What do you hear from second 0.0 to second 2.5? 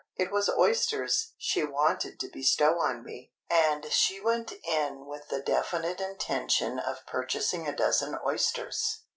It was oysters she wanted to